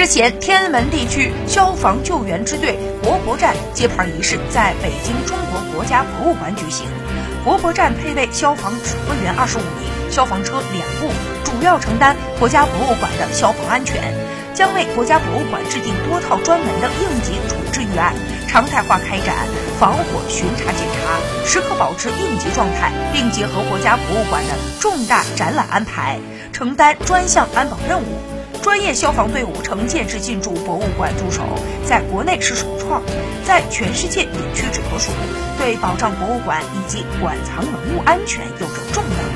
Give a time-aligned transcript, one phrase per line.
[0.00, 6.86] 日前，天安门地区消防救援支队国博站揭牌仪式在北京中国国家博物馆举行。
[7.44, 11.12] 国博站配备消防指挥员二十五名，消防车两部，
[11.44, 14.00] 主要承担国家博物馆的消防安全，
[14.54, 18.14] 将为国家博物馆制定多套专门的应急处置预案，
[18.48, 19.36] 常态化开展
[19.78, 26.18] 防火巡查检查，时刻保持应急状态，并结合国家博物馆的重大展览安排，
[26.54, 28.39] 承担专项安保任务。
[28.62, 31.42] 专业消防队伍成建制进驻博物馆驻守，
[31.84, 33.02] 在国内是首创，
[33.44, 35.12] 在全世界也屈指可数，
[35.58, 39.29] 对保障博物馆以及馆藏文物安全有着重要。